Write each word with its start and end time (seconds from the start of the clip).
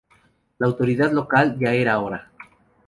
La 0.57 0.65
autoridad 0.65 1.11
local. 1.11 1.59
Ya 1.59 1.73
era 1.75 1.99
hora. 1.99 2.31